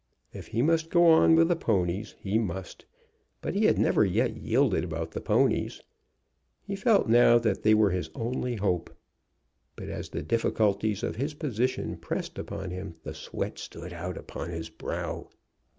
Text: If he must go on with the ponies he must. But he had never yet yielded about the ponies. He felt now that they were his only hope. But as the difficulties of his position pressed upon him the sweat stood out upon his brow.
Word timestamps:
If 0.33 0.47
he 0.47 0.63
must 0.63 0.89
go 0.89 1.05
on 1.09 1.35
with 1.35 1.47
the 1.47 1.55
ponies 1.55 2.15
he 2.17 2.39
must. 2.39 2.87
But 3.39 3.53
he 3.53 3.65
had 3.65 3.77
never 3.77 4.03
yet 4.03 4.35
yielded 4.35 4.83
about 4.83 5.11
the 5.11 5.21
ponies. 5.21 5.83
He 6.63 6.75
felt 6.75 7.07
now 7.07 7.37
that 7.37 7.61
they 7.61 7.75
were 7.75 7.91
his 7.91 8.09
only 8.15 8.55
hope. 8.55 8.89
But 9.75 9.89
as 9.89 10.09
the 10.09 10.23
difficulties 10.23 11.03
of 11.03 11.17
his 11.17 11.35
position 11.35 11.97
pressed 11.97 12.39
upon 12.39 12.71
him 12.71 12.95
the 13.03 13.13
sweat 13.13 13.59
stood 13.59 13.93
out 13.93 14.17
upon 14.17 14.49
his 14.49 14.69
brow. 14.69 15.29